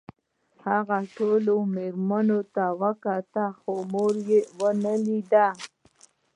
[0.67, 5.47] هغه ټولو مېرمنو ته وکتل خو مور یې ونه لیده